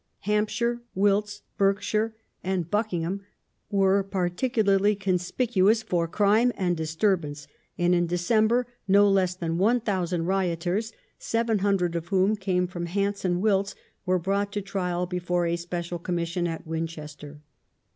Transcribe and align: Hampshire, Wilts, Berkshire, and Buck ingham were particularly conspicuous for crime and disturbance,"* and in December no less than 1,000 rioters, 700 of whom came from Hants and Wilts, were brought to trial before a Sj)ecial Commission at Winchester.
Hampshire, 0.21 0.81
Wilts, 0.95 1.43
Berkshire, 1.59 2.15
and 2.43 2.71
Buck 2.71 2.91
ingham 2.91 3.21
were 3.69 4.01
particularly 4.01 4.95
conspicuous 4.95 5.83
for 5.83 6.07
crime 6.07 6.51
and 6.57 6.75
disturbance,"* 6.75 7.45
and 7.77 7.93
in 7.93 8.07
December 8.07 8.65
no 8.87 9.07
less 9.07 9.35
than 9.35 9.59
1,000 9.59 10.25
rioters, 10.25 10.91
700 11.19 11.95
of 11.95 12.07
whom 12.07 12.35
came 12.35 12.65
from 12.65 12.87
Hants 12.87 13.23
and 13.23 13.41
Wilts, 13.43 13.75
were 14.03 14.17
brought 14.17 14.51
to 14.53 14.61
trial 14.63 15.05
before 15.05 15.45
a 15.45 15.53
Sj)ecial 15.55 16.01
Commission 16.01 16.47
at 16.47 16.65
Winchester. 16.65 17.41